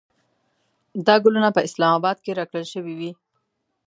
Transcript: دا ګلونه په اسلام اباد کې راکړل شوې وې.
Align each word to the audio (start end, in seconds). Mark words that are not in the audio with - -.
دا 1.07 1.15
ګلونه 1.23 1.49
په 1.55 1.61
اسلام 1.67 1.91
اباد 1.99 2.17
کې 2.23 2.37
راکړل 2.39 2.65
شوې 2.73 2.93
وې. 2.99 3.11